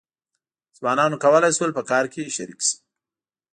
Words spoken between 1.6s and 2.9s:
په کار کې شریک شي.